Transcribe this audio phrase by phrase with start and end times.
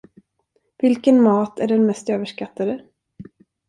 [0.77, 2.85] Vilken mat är den mest överskattade?